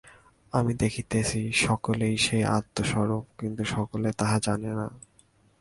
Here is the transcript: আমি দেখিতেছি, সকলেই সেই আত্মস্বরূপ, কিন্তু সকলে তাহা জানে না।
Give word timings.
আমি 0.53 0.73
দেখিতেছি, 0.73 1.41
সকলেই 1.61 2.15
সেই 2.17 2.43
আত্মস্বরূপ, 2.57 3.25
কিন্তু 3.39 3.63
সকলে 3.65 4.09
তাহা 4.17 4.37
জানে 4.39 4.71
না। 4.73 4.87